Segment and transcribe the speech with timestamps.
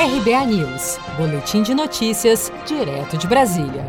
[0.00, 3.86] RBA News, Boletim de Notícias, direto de Brasília.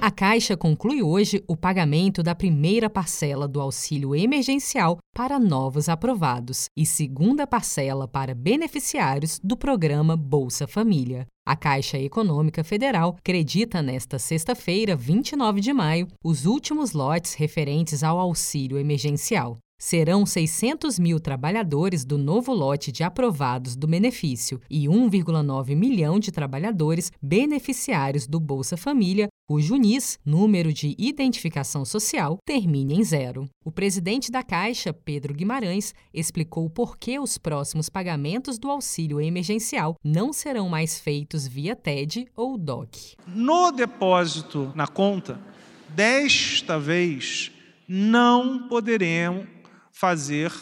[0.00, 6.66] A Caixa conclui hoje o pagamento da primeira parcela do auxílio emergencial para novos aprovados
[6.76, 11.24] e segunda parcela para beneficiários do programa Bolsa Família.
[11.46, 18.18] A Caixa Econômica Federal acredita nesta sexta-feira, 29 de maio, os últimos lotes referentes ao
[18.18, 25.74] auxílio emergencial serão 600 mil trabalhadores do novo lote de aprovados do benefício e 1,9
[25.74, 33.02] milhão de trabalhadores beneficiários do Bolsa Família, cujo NIS, número de identificação social, termine em
[33.02, 33.48] zero.
[33.64, 39.96] O presidente da Caixa, Pedro Guimarães, explicou por que os próximos pagamentos do auxílio emergencial
[40.04, 43.16] não serão mais feitos via TED ou DOC.
[43.26, 45.40] No depósito na conta,
[45.88, 47.50] desta vez
[47.88, 49.61] não poderemos
[49.92, 50.52] fazer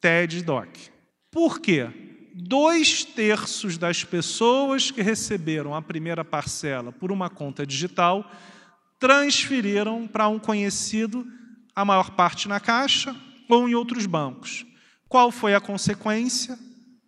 [0.00, 0.68] TED Doc.
[1.30, 1.88] Por quê?
[2.34, 8.30] Dois terços das pessoas que receberam a primeira parcela por uma conta digital
[8.98, 11.26] transferiram para um conhecido,
[11.74, 13.16] a maior parte na Caixa
[13.48, 14.64] ou em outros bancos.
[15.08, 16.58] Qual foi a consequência?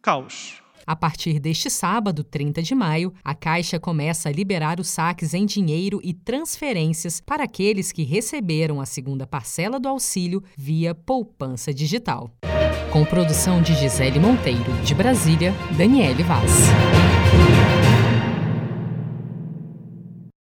[0.02, 0.64] Caos.
[0.86, 5.46] A partir deste sábado, 30 de maio, a Caixa começa a liberar os saques em
[5.46, 12.30] dinheiro e transferências para aqueles que receberam a segunda parcela do auxílio via poupança digital.
[12.92, 16.52] Com produção de Gisele Monteiro, de Brasília, Daniele Vaz.